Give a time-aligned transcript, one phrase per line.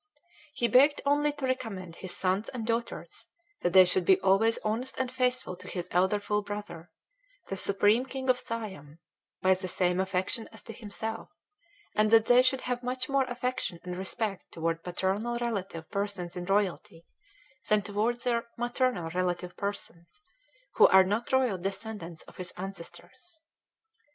[0.55, 3.27] He beg'd only to recommend his sons and daughters,
[3.61, 6.89] that they should be always honest and faithful to his elder full brother,
[7.49, 8.97] the Supreme King of Siam,
[9.43, 11.29] by the same affection as to himself,
[11.93, 16.45] and that they should have much more affection and respect toward Paternal relative persons in
[16.45, 17.05] royalty,
[17.69, 20.19] than toward their maternal relative persons,
[20.77, 23.39] who are not royal descendants of his ancestors....